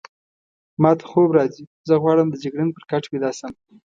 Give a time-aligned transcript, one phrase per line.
[0.81, 3.53] ما ته خوب راځي، زه غواړم د جګړن پر کټ ویده شم.